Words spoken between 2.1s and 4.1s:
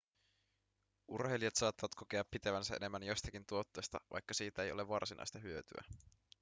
pitävänsä enemmän jostakin tuotteesta